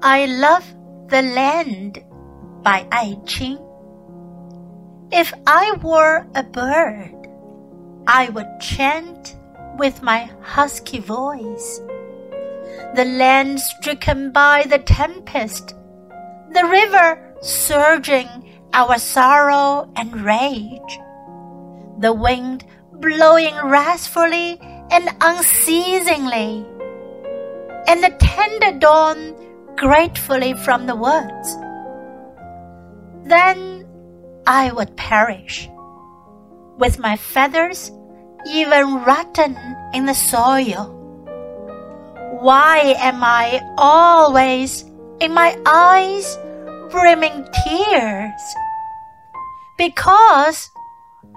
[0.00, 0.64] I Love
[1.08, 2.04] the Land
[2.62, 3.58] by Ai Qing.
[5.10, 7.26] If I were a bird,
[8.06, 9.34] I would chant
[9.76, 11.80] with my husky voice.
[12.94, 15.74] The land stricken by the tempest,
[16.54, 18.28] the river surging
[18.74, 21.00] our sorrow and rage,
[21.98, 24.60] the wind blowing wrathfully
[24.92, 26.64] and unceasingly,
[27.88, 29.34] and the tender dawn
[29.78, 31.56] gratefully from the woods.
[33.24, 33.86] Then
[34.46, 35.68] I would perish,
[36.78, 37.92] with my feathers
[38.46, 39.56] even rotten
[39.94, 40.94] in the soil.
[42.40, 44.84] Why am I always
[45.20, 46.38] in my eyes
[46.90, 48.42] brimming tears?
[49.76, 50.70] Because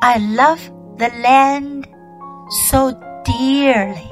[0.02, 0.62] I love
[0.98, 1.88] the land
[2.70, 2.92] so
[3.24, 4.10] dearly.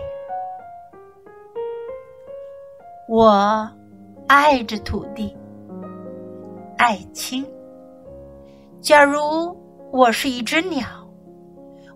[3.08, 3.78] 我
[4.29, 5.35] 爱着土地，
[6.77, 7.44] 爱卿。
[8.80, 9.58] 假如
[9.91, 10.86] 我是一只鸟，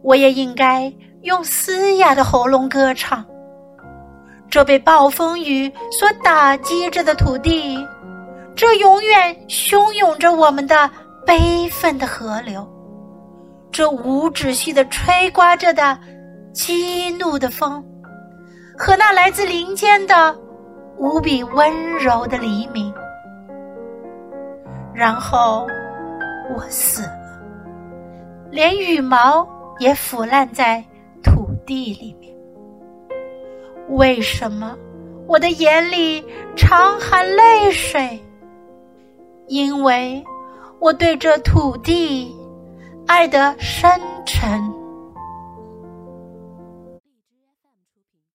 [0.02, 3.24] 我也应该用嘶哑的喉咙歌唱。
[4.50, 7.78] 这被暴风雨所打击着的土地，
[8.56, 10.90] 这永远汹涌着我们的
[11.28, 12.68] 悲愤的河流，
[13.72, 15.96] 这无止息的吹刮着的
[16.52, 17.86] 激怒的风，
[18.76, 20.36] 和那来自林间的
[20.98, 22.94] 无比温柔的黎明。
[24.94, 25.68] 然后
[26.56, 27.40] 我死了，
[28.52, 29.48] 连羽毛
[29.80, 30.84] 也腐烂在
[31.24, 32.32] 土地里面。
[33.90, 34.78] 为什么
[35.28, 36.24] 我的眼里
[36.56, 38.24] 常含泪水？
[39.48, 40.24] 因为
[40.80, 42.34] 我对这土地
[43.08, 43.90] 爱得深
[44.26, 44.62] 沉。